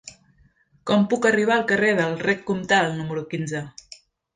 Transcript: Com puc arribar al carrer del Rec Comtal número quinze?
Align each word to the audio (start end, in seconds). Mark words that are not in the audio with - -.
Com 0.91 1.05
puc 1.11 1.29
arribar 1.33 1.55
al 1.57 1.67
carrer 1.75 1.95
del 2.03 2.19
Rec 2.25 2.45
Comtal 2.51 2.95
número 3.01 3.29
quinze? 3.33 3.69